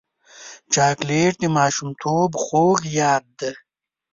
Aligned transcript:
چاکلېټ 0.73 1.33
د 1.41 1.43
ماشومتوب 1.57 2.29
خوږ 2.43 2.79
یاد 2.99 3.25
دی. 3.39 3.51